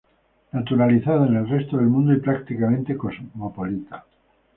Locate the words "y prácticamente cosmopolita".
2.11-4.03